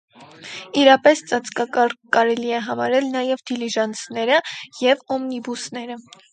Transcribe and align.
Իրապես 0.83 1.21
ծածկակառք 1.31 1.99
կարելի 2.17 2.55
է 2.61 2.63
համարել 2.69 3.13
նաև 3.19 3.45
դիլիժանսները 3.53 4.43
և 4.89 5.07
օմնիբուսները։ 5.19 6.05